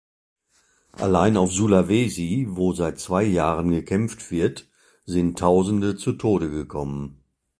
Allein 0.93 1.37
auf 1.37 1.51
Sulawesi, 1.51 2.47
wo 2.49 2.73
seit 2.73 2.99
zwei 2.99 3.23
Jahren 3.23 3.69
gekämpft 3.69 4.31
wird, 4.31 4.67
sind 5.05 5.37
Tausende 5.37 5.95
zu 5.95 6.13
Tode 6.13 6.49
gekommen. 6.49 7.21